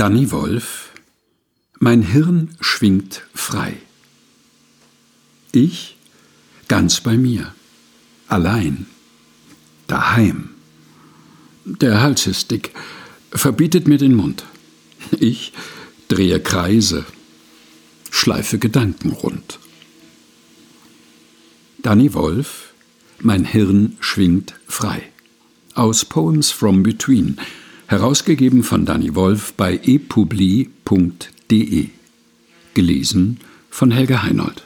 [0.00, 0.92] Danny Wolf
[1.78, 3.76] Mein Hirn schwingt frei.
[5.52, 5.98] Ich
[6.68, 7.54] ganz bei mir,
[8.26, 8.86] allein,
[9.88, 10.54] daheim.
[11.66, 12.70] Der Hals ist dick,
[13.30, 14.46] verbietet mir den Mund.
[15.18, 15.52] Ich
[16.08, 17.04] drehe Kreise,
[18.10, 19.58] schleife Gedanken rund.
[21.76, 22.72] Danny Wolf
[23.18, 25.02] Mein Hirn schwingt frei.
[25.74, 27.38] Aus Poems from Between
[27.90, 30.68] Herausgegeben von Danny Wolf bei epubli.de.
[32.72, 34.62] Gelesen von Helga Heinold.